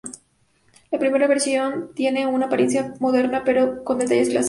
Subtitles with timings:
[0.89, 4.39] La primera versión tiene una apariencia moderna pero con detalles clásicos.